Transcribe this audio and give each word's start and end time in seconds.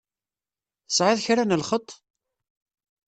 Tesεiḍ 0.87 1.19
kra 1.25 1.43
n 1.45 1.57
lxeṭṭ? 1.61 1.89